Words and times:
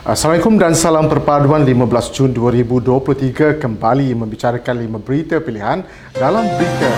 Assalamualaikum 0.00 0.56
dan 0.56 0.72
salam 0.72 1.12
perpaduan 1.12 1.60
15 1.60 2.16
Jun 2.16 2.32
2023 2.32 3.60
kembali 3.60 4.16
membicarakan 4.16 4.80
lima 4.80 4.96
berita 4.96 5.44
pilihan 5.44 5.84
dalam 6.16 6.48
berita 6.56 6.88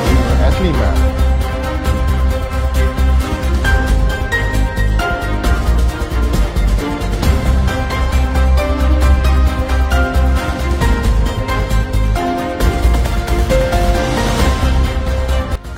S5. 0.55 1.22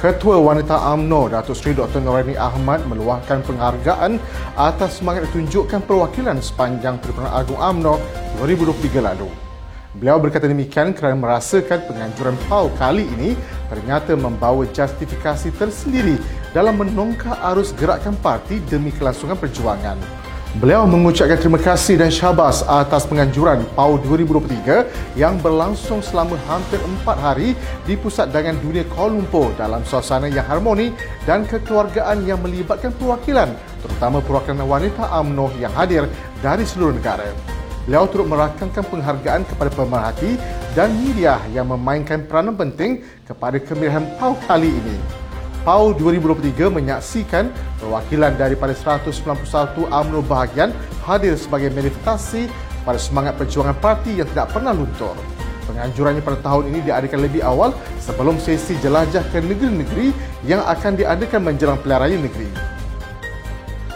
Ketua 0.05 0.37
Wanita 0.37 0.93
AMNO 0.93 1.33
Datuk 1.33 1.57
Seri 1.57 1.73
Dr. 1.73 1.97
Norani 2.05 2.37
Ahmad 2.37 2.85
meluahkan 2.85 3.41
penghargaan 3.41 4.21
atas 4.53 5.01
semangat 5.01 5.33
ditunjukkan 5.33 5.81
perwakilan 5.89 6.45
sepanjang 6.45 7.01
Tribunal 7.01 7.33
Agung 7.33 7.57
AMNO 7.57 7.97
2023 8.37 9.01
lalu. 9.01 9.33
Beliau 9.97 10.21
berkata 10.21 10.45
demikian 10.45 10.93
kerana 10.93 11.17
merasakan 11.17 11.89
penganjuran 11.89 12.37
PAU 12.53 12.69
kali 12.77 13.09
ini 13.17 13.33
ternyata 13.73 14.13
membawa 14.13 14.69
justifikasi 14.69 15.49
tersendiri 15.57 16.21
dalam 16.53 16.85
menongkar 16.85 17.41
arus 17.57 17.73
gerakan 17.73 18.13
parti 18.21 18.61
demi 18.69 18.93
kelangsungan 18.93 19.41
perjuangan. 19.41 20.24
Beliau 20.55 20.87
mengucapkan 20.87 21.35
terima 21.35 21.59
kasih 21.59 21.99
dan 21.99 22.15
syabas 22.15 22.63
atas 22.71 23.11
penganjuran 23.11 23.67
PAU 23.75 23.99
2023 24.07 25.19
yang 25.19 25.35
berlangsung 25.43 25.99
selama 25.99 26.39
hampir 26.47 26.79
empat 26.79 27.19
hari 27.19 27.59
di 27.83 27.99
Pusat 27.99 28.31
Dagangan 28.31 28.63
Dunia 28.63 28.87
Kuala 28.87 29.19
Lumpur 29.19 29.51
dalam 29.59 29.83
suasana 29.83 30.31
yang 30.31 30.47
harmoni 30.47 30.95
dan 31.27 31.43
kekeluargaan 31.43 32.23
yang 32.23 32.39
melibatkan 32.39 32.95
perwakilan 32.95 33.51
terutama 33.83 34.23
perwakilan 34.23 34.63
wanita 34.63 35.03
AMNO 35.11 35.59
yang 35.59 35.75
hadir 35.75 36.07
dari 36.39 36.63
seluruh 36.63 36.95
negara. 36.95 37.27
Beliau 37.91 38.07
turut 38.07 38.31
merakamkan 38.31 38.87
penghargaan 38.87 39.43
kepada 39.51 39.75
pemerhati 39.75 40.39
dan 40.79 40.95
media 41.03 41.35
yang 41.51 41.67
memainkan 41.67 42.31
peranan 42.31 42.55
penting 42.55 43.03
kepada 43.27 43.59
kemeriahan 43.59 44.07
PAU 44.23 44.39
kali 44.47 44.71
ini. 44.71 45.24
PAU 45.65 45.97
2023 45.97 46.69
menyaksikan 46.69 47.49
perwakilan 47.81 48.37
daripada 48.37 48.77
191 48.77 49.89
UMNO 49.89 50.21
bahagian 50.29 50.77
hadir 51.09 51.41
sebagai 51.41 51.73
manifestasi 51.73 52.53
pada 52.85 53.01
semangat 53.01 53.41
perjuangan 53.41 53.73
parti 53.81 54.21
yang 54.21 54.29
tidak 54.29 54.53
pernah 54.53 54.77
luntur. 54.77 55.17
Penganjurannya 55.65 56.21
pada 56.21 56.37
tahun 56.45 56.69
ini 56.69 56.85
diadakan 56.85 57.21
lebih 57.25 57.41
awal 57.41 57.73
sebelum 57.97 58.37
sesi 58.37 58.77
jelajah 58.85 59.25
ke 59.33 59.41
negeri-negeri 59.41 60.13
yang 60.45 60.61
akan 60.69 61.01
diadakan 61.01 61.41
menjelang 61.41 61.81
pilihan 61.81 62.01
raya 62.05 62.19
negeri. 62.21 62.49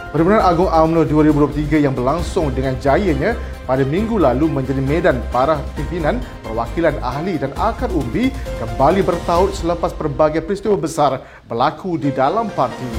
Perhimpunan 0.09 0.41
Agung 0.41 0.73
UMNO 0.73 1.05
2023 1.05 1.85
yang 1.85 1.93
berlangsung 1.93 2.49
dengan 2.49 2.73
jayanya 2.81 3.37
pada 3.69 3.85
minggu 3.85 4.17
lalu 4.17 4.49
menjadi 4.49 4.81
medan 4.81 5.21
para 5.29 5.61
pimpinan, 5.77 6.17
perwakilan 6.41 6.97
ahli 7.05 7.37
dan 7.37 7.53
akar 7.53 7.93
umbi 7.93 8.33
kembali 8.57 9.05
bertaut 9.05 9.53
selepas 9.53 9.93
berbagai 9.93 10.41
peristiwa 10.41 10.73
besar 10.73 11.21
berlaku 11.45 12.01
di 12.01 12.09
dalam 12.09 12.49
parti. 12.57 12.89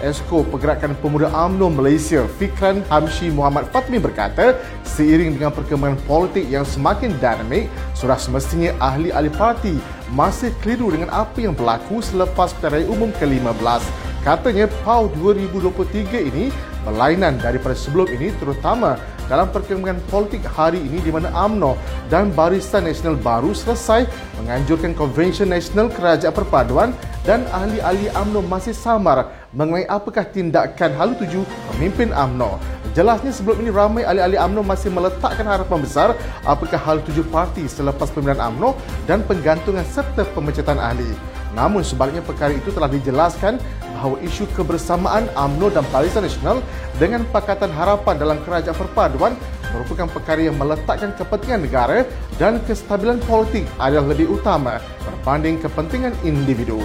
Esko 0.00 0.44
Pergerakan 0.48 0.96
Pemuda 1.00 1.28
UMNO 1.28 1.68
Malaysia 1.76 2.24
Fikran 2.40 2.80
Hamshi 2.88 3.28
Muhammad 3.28 3.68
Fatmi 3.68 4.00
berkata, 4.00 4.56
seiring 4.84 5.36
dengan 5.36 5.52
perkembangan 5.52 6.00
politik 6.08 6.48
yang 6.48 6.64
semakin 6.64 7.12
dinamik, 7.20 7.68
sudah 7.92 8.16
semestinya 8.16 8.72
ahli-ahli 8.80 9.28
parti 9.28 9.76
masih 10.12 10.56
keliru 10.64 10.92
dengan 10.92 11.12
apa 11.12 11.36
yang 11.36 11.52
berlaku 11.52 12.00
selepas 12.00 12.52
pilihan 12.60 12.88
umum 12.88 13.12
ke-15. 13.16 13.80
Katanya 14.24 14.64
PAU 14.80 15.12
2023 15.20 16.32
ini 16.32 16.48
berlainan 16.80 17.36
daripada 17.36 17.76
sebelum 17.76 18.08
ini 18.08 18.32
terutama 18.40 18.96
dalam 19.28 19.52
perkembangan 19.52 20.00
politik 20.08 20.40
hari 20.48 20.80
ini 20.80 20.96
di 21.04 21.12
mana 21.12 21.28
AMNO 21.36 21.76
dan 22.08 22.32
Barisan 22.32 22.88
Nasional 22.88 23.20
baru 23.20 23.52
selesai 23.52 24.08
menganjurkan 24.40 24.96
Konvensyen 24.96 25.52
Nasional 25.52 25.92
Kerajaan 25.92 26.32
Perpaduan 26.32 26.96
dan 27.28 27.44
ahli-ahli 27.52 28.08
AMNO 28.16 28.40
masih 28.48 28.72
samar 28.72 29.28
mengenai 29.52 29.84
apakah 29.92 30.24
tindakan 30.24 30.96
halu 30.96 31.12
tuju 31.20 31.44
pemimpin 31.76 32.08
AMNO. 32.08 32.56
Jelasnya 32.96 33.28
sebelum 33.28 33.60
ini 33.60 33.68
ramai 33.68 34.08
ahli-ahli 34.08 34.40
AMNO 34.40 34.64
masih 34.64 34.88
meletakkan 34.88 35.44
harapan 35.44 35.84
besar 35.84 36.16
apakah 36.48 36.80
halu 36.80 37.04
tuju 37.04 37.28
parti 37.28 37.68
selepas 37.68 38.08
pemilihan 38.08 38.40
AMNO 38.40 38.72
dan 39.04 39.20
penggantungan 39.28 39.84
serta 39.84 40.24
pemecatan 40.32 40.80
ahli. 40.80 41.33
Namun 41.54 41.86
sebaliknya 41.86 42.20
perkara 42.20 42.50
itu 42.50 42.74
telah 42.74 42.90
dijelaskan 42.90 43.62
bahawa 43.94 44.18
isu 44.26 44.50
kebersamaan 44.58 45.30
AMNO 45.38 45.70
dan 45.70 45.86
Barisan 45.94 46.26
Nasional 46.26 46.58
dengan 46.98 47.22
Pakatan 47.30 47.70
Harapan 47.70 48.18
dalam 48.18 48.38
Kerajaan 48.42 48.74
Perpaduan 48.74 49.32
merupakan 49.70 50.06
perkara 50.10 50.42
yang 50.42 50.58
meletakkan 50.58 51.14
kepentingan 51.14 51.66
negara 51.66 52.06
dan 52.38 52.58
kestabilan 52.66 53.22
politik 53.26 53.66
adalah 53.78 54.14
lebih 54.14 54.34
utama 54.34 54.82
berbanding 55.06 55.58
kepentingan 55.62 56.14
individu. 56.26 56.82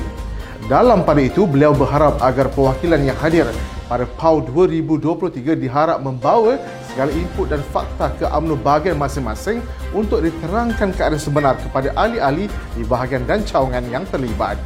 Dalam 0.70 1.02
pada 1.02 1.24
itu, 1.24 1.50
beliau 1.50 1.74
berharap 1.74 2.22
agar 2.22 2.52
perwakilan 2.54 3.02
yang 3.02 3.18
hadir 3.18 3.50
pada 3.90 4.06
PAU 4.06 4.46
2023 4.54 5.58
diharap 5.58 5.98
membawa 5.98 6.62
segala 7.00 7.16
input 7.16 7.48
dan 7.48 7.64
fakta 7.72 8.12
ke 8.20 8.28
UMNO 8.28 8.60
bahagian 8.60 9.00
masing-masing 9.00 9.64
untuk 9.96 10.20
diterangkan 10.20 10.92
keadaan 10.92 11.16
sebenar 11.16 11.56
kepada 11.56 11.96
ahli-ahli 11.96 12.52
di 12.76 12.84
bahagian 12.84 13.24
dan 13.24 13.40
cawangan 13.48 13.88
yang 13.88 14.04
terlibat. 14.12 14.60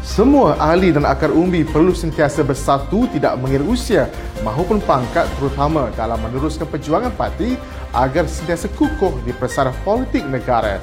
Semua 0.00 0.56
ahli 0.56 0.88
dan 0.88 1.04
akar 1.04 1.28
umbi 1.36 1.68
perlu 1.68 1.92
sentiasa 1.92 2.40
bersatu 2.40 3.04
tidak 3.12 3.36
mengira 3.36 3.60
usia 3.60 4.08
maupun 4.40 4.80
pangkat 4.80 5.28
terutama 5.36 5.92
dalam 5.92 6.16
meneruskan 6.16 6.64
perjuangan 6.64 7.12
parti 7.12 7.60
agar 7.92 8.24
sentiasa 8.24 8.72
kukuh 8.72 9.20
di 9.20 9.36
persarah 9.36 9.76
politik 9.84 10.24
negara. 10.24 10.80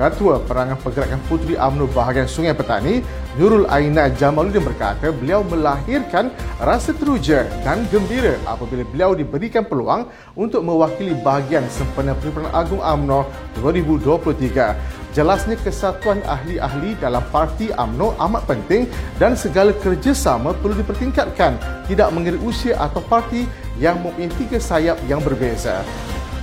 Ketua 0.00 0.40
Perangan 0.40 0.80
Pergerakan 0.80 1.20
Puteri 1.28 1.60
UMNO 1.60 1.92
bahagian 1.92 2.24
Sungai 2.24 2.56
Petani, 2.56 3.04
Nurul 3.36 3.68
Aina 3.68 4.08
Jamaluddin 4.08 4.64
berkata 4.64 5.12
beliau 5.12 5.44
melahirkan 5.44 6.32
rasa 6.56 6.96
teruja 6.96 7.44
dan 7.60 7.84
gembira 7.92 8.40
apabila 8.48 8.80
beliau 8.88 9.12
diberikan 9.12 9.60
peluang 9.60 10.08
untuk 10.32 10.64
mewakili 10.64 11.12
bahagian 11.20 11.68
sempena 11.68 12.16
Perhimpunan 12.16 12.48
Agung 12.56 12.80
UMNO 12.80 13.28
2023. 13.60 15.12
Jelasnya 15.12 15.60
kesatuan 15.60 16.24
ahli-ahli 16.24 16.96
dalam 16.96 17.20
parti 17.28 17.68
UMNO 17.68 18.16
amat 18.24 18.48
penting 18.48 18.88
dan 19.20 19.36
segala 19.36 19.76
kerjasama 19.76 20.56
perlu 20.64 20.80
dipertingkatkan 20.80 21.60
tidak 21.92 22.08
mengira 22.16 22.40
usia 22.40 22.72
atau 22.80 23.04
parti 23.04 23.44
yang 23.76 24.00
mempunyai 24.00 24.32
tiga 24.40 24.56
sayap 24.56 24.96
yang 25.04 25.20
berbeza. 25.20 25.84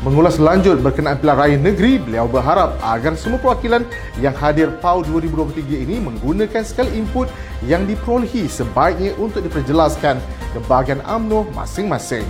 Mengulas 0.07 0.39
lanjut 0.39 0.79
berkenaan 0.79 1.19
pilihan 1.19 1.35
raya 1.35 1.57
negeri, 1.59 1.99
beliau 1.99 2.31
berharap 2.31 2.79
agar 2.79 3.19
semua 3.19 3.43
perwakilan 3.43 3.83
yang 4.23 4.31
hadir 4.31 4.71
PAU 4.79 5.03
2023 5.03 5.83
ini 5.83 5.99
menggunakan 5.99 6.63
segala 6.63 6.87
input 6.95 7.27
yang 7.67 7.83
diperolehi 7.83 8.47
sebaiknya 8.47 9.11
untuk 9.19 9.43
diperjelaskan 9.43 10.15
ke 10.55 10.63
bahagian 10.63 11.03
UMNO 11.03 11.51
masing-masing. 11.51 12.23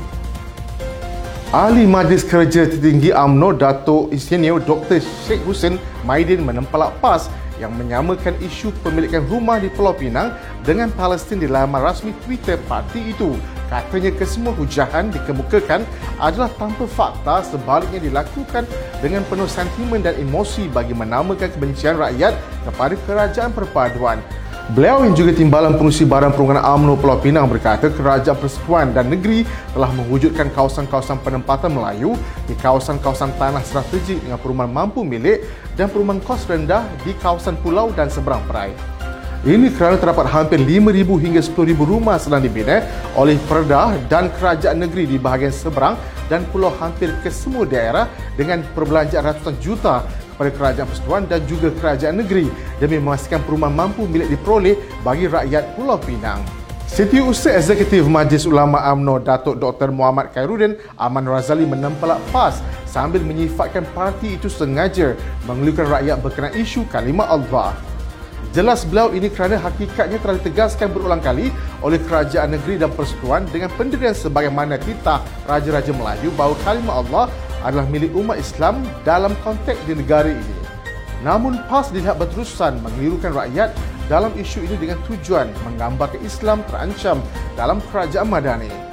Ahli 1.53 1.85
Majlis 1.85 2.25
Kerja 2.25 2.65
Tertinggi 2.65 3.13
UMNO 3.13 3.61
Dato' 3.61 4.09
Insinyur 4.09 4.57
Dr. 4.65 4.97
Sheikh 5.29 5.45
Hussein 5.45 5.77
Maidin 6.01 6.49
menempelak 6.49 6.97
PAS 6.97 7.29
yang 7.61 7.77
menyamakan 7.77 8.41
isu 8.41 8.73
pemilikan 8.81 9.21
rumah 9.29 9.61
di 9.61 9.69
Pulau 9.69 9.93
Pinang 9.93 10.33
dengan 10.65 10.89
Palestin 10.97 11.37
di 11.37 11.45
laman 11.45 11.85
rasmi 11.85 12.09
Twitter 12.25 12.57
parti 12.65 13.13
itu 13.13 13.37
Katanya 13.67 14.11
kesemua 14.15 14.55
hujahan 14.55 15.11
dikemukakan 15.11 15.83
adalah 16.23 16.47
tanpa 16.55 16.87
fakta 16.87 17.43
sebaliknya 17.43 17.99
dilakukan 17.99 18.63
dengan 19.03 19.27
penuh 19.27 19.47
sentimen 19.47 19.99
dan 19.99 20.15
emosi 20.15 20.71
bagi 20.71 20.95
menamakan 20.95 21.51
kebencian 21.51 21.99
rakyat 21.99 22.31
kepada 22.63 22.95
kerajaan 23.03 23.51
perpaduan. 23.51 24.23
Beliau 24.67 24.99
yang 25.07 25.15
juga 25.15 25.31
timbalan 25.31 25.79
pengusi 25.79 26.03
barang 26.03 26.35
perundangan 26.35 26.75
UMNO 26.75 26.99
Pulau 26.99 27.15
Pinang 27.23 27.47
berkata 27.47 27.87
kerajaan 27.87 28.35
persekutuan 28.35 28.91
dan 28.91 29.07
negeri 29.07 29.47
telah 29.71 29.87
mewujudkan 29.95 30.51
kawasan-kawasan 30.51 31.23
penempatan 31.23 31.71
Melayu 31.71 32.19
di 32.51 32.55
kawasan-kawasan 32.59 33.31
tanah 33.39 33.63
strategik 33.63 34.19
dengan 34.19 34.35
perumahan 34.35 34.67
mampu 34.67 35.07
milik 35.07 35.47
dan 35.79 35.87
perumahan 35.87 36.19
kos 36.19 36.43
rendah 36.51 36.83
di 37.07 37.15
kawasan 37.15 37.55
pulau 37.63 37.95
dan 37.95 38.11
seberang 38.11 38.43
perai. 38.43 38.96
Ini 39.45 39.69
kerana 39.77 40.01
terdapat 40.01 40.25
hampir 40.33 40.57
5,000 40.57 41.05
hingga 41.21 41.41
10,000 41.45 41.77
rumah 41.85 42.17
sedang 42.17 42.41
dibina 42.41 42.81
oleh 43.13 43.37
Perdah 43.45 43.93
dan 44.09 44.33
kerajaan 44.33 44.81
negeri 44.81 45.05
di 45.05 45.21
bahagian 45.21 45.53
seberang 45.53 45.93
dan 46.25 46.41
pulau 46.49 46.73
hampir 46.73 47.13
ke 47.21 47.29
semua 47.29 47.61
daerah 47.69 48.09
dengan 48.33 48.65
perbelanjaan 48.73 49.29
ratusan 49.29 49.55
juta 49.61 50.01
kepada 50.33 50.49
kerajaan 50.49 50.87
persekutuan 50.89 51.23
dan 51.29 51.45
juga 51.45 51.69
kerajaan 51.69 52.17
negeri 52.17 52.49
demi 52.81 52.97
memastikan 52.97 53.37
perumahan 53.45 53.77
mampu 53.77 54.09
milik 54.09 54.25
diperoleh 54.33 54.73
bagi 55.05 55.29
rakyat 55.29 55.77
Pulau 55.77 56.01
Pinang. 56.01 56.41
Setiausaha 56.89 57.53
Eksekutif 57.61 58.09
Majlis 58.09 58.49
Ulama 58.49 58.89
AMNO 58.89 59.21
Datuk 59.21 59.61
Dr. 59.61 59.93
Muhammad 59.93 60.33
Khairuddin 60.33 60.81
Aman 60.97 61.29
Razali 61.29 61.67
menempelak 61.67 62.17
PAS 62.33 62.63
sambil 62.89 63.21
menyifatkan 63.21 63.85
parti 63.93 64.33
itu 64.33 64.49
sengaja 64.49 65.13
mengeluarkan 65.45 65.87
rakyat 65.93 66.17
berkenaan 66.25 66.55
isu 66.57 66.89
kalimah 66.89 67.29
Allah. 67.29 67.77
Jelas 68.57 68.89
beliau 68.89 69.13
ini 69.13 69.29
kerana 69.29 69.61
hakikatnya 69.61 70.17
telah 70.17 70.41
ditegaskan 70.41 70.89
berulang 70.89 71.21
kali 71.21 71.53
oleh 71.85 72.01
kerajaan 72.01 72.57
negeri 72.57 72.81
dan 72.81 72.89
persekutuan 72.89 73.45
dengan 73.53 73.69
pendirian 73.77 74.17
sebagaimana 74.17 74.81
titah 74.81 75.21
Raja-Raja 75.45 75.93
Melayu 75.93 76.33
bahawa 76.33 76.57
kalimah 76.65 77.05
Allah 77.05 77.25
adalah 77.61 77.85
milik 77.85 78.17
umat 78.17 78.41
Islam 78.41 78.81
dalam 79.05 79.37
konteks 79.45 79.77
di 79.85 79.93
negara 79.93 80.33
ini. 80.33 80.57
Namun 81.21 81.61
PAS 81.69 81.93
dilihat 81.93 82.17
berterusan 82.17 82.81
mengelirukan 82.81 83.37
rakyat 83.37 83.77
dalam 84.09 84.33
isu 84.33 84.65
ini 84.65 84.73
dengan 84.81 84.97
tujuan 85.05 85.53
menggambarkan 85.61 86.25
Islam 86.25 86.65
terancam 86.65 87.21
dalam 87.53 87.77
kerajaan 87.93 88.25
Madani. 88.25 88.86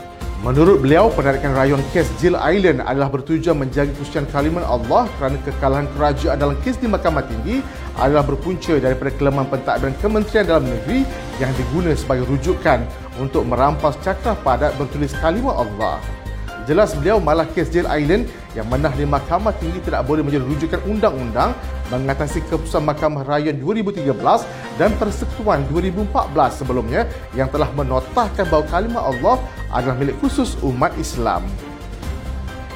Menurut 0.45 0.85
beliau, 0.85 1.09
penarikan 1.09 1.57
rayon 1.57 1.81
kes 1.97 2.05
Jill 2.21 2.37
Island 2.37 2.85
adalah 2.85 3.09
bertujuan 3.09 3.57
menjaga 3.57 3.97
kesucian 3.97 4.29
kalimat 4.29 4.61
Allah 4.69 5.09
kerana 5.17 5.41
kekalahan 5.41 5.89
kerajaan 5.97 6.37
dalam 6.37 6.61
kes 6.61 6.77
di 6.77 6.85
Mahkamah 6.85 7.25
Tinggi 7.25 7.65
adalah 7.97 8.21
berpunca 8.29 8.77
daripada 8.77 9.09
kelemahan 9.17 9.49
pentadbiran 9.49 9.97
Kementerian 10.05 10.45
Dalam 10.45 10.69
Negeri 10.69 11.09
yang 11.41 11.49
diguna 11.57 11.97
sebagai 11.97 12.29
rujukan 12.29 12.85
untuk 13.17 13.49
merampas 13.49 13.97
cakra 14.05 14.37
padat 14.45 14.77
bertulis 14.77 15.17
kalimat 15.25 15.65
Allah. 15.65 15.97
Jelas 16.69 16.93
beliau 16.93 17.25
malah 17.25 17.49
kes 17.49 17.73
Jail 17.73 17.89
Island 17.89 18.29
yang 18.55 18.71
menah 18.71 18.95
di 18.95 19.03
Mahkamah 19.03 19.55
Tinggi 19.59 19.83
tidak 19.83 20.07
boleh 20.07 20.23
menjadi 20.23 20.47
rujukan 20.47 20.81
undang-undang 20.87 21.51
mengatasi 21.91 22.41
keputusan 22.47 22.87
Mahkamah 22.87 23.27
Rayon 23.27 23.59
2013 23.59 24.15
dan 24.79 24.95
Persekutuan 24.97 25.67
2014 25.71 26.63
sebelumnya 26.63 27.07
yang 27.35 27.51
telah 27.51 27.69
menotahkan 27.75 28.47
bahawa 28.47 28.65
kalimah 28.71 29.05
Allah 29.11 29.37
adalah 29.75 29.99
milik 29.99 30.17
khusus 30.23 30.55
umat 30.63 30.95
Islam. 30.97 31.43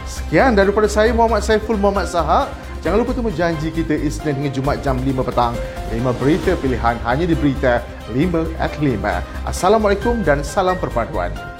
Sekian 0.04 0.58
daripada 0.58 0.90
saya 0.90 1.14
Muhammad 1.14 1.46
Saiful 1.46 1.78
Muhammad 1.78 2.10
Sahak. 2.10 2.50
Jangan 2.78 3.02
lupa 3.02 3.10
temu 3.10 3.31
janji 3.34 3.74
kita 3.74 3.90
Isnin 3.90 4.38
hingga 4.38 4.54
Jumaat 4.54 4.78
jam 4.86 4.94
5 5.02 5.26
petang. 5.26 5.54
5 5.90 6.20
berita 6.22 6.54
pilihan 6.62 6.94
hanya 7.02 7.26
di 7.26 7.34
Berita 7.34 7.82
5 8.14 8.54
at 8.56 8.72
5. 8.78 9.50
Assalamualaikum 9.50 10.22
dan 10.22 10.46
salam 10.46 10.78
perpaduan. 10.78 11.57